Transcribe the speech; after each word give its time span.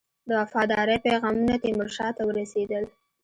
د 0.27 0.29
وفاداری 0.41 0.97
پیغامونه 1.05 1.53
تیمورشاه 1.63 2.11
ته 2.17 2.23
ورسېدل. 2.25 2.83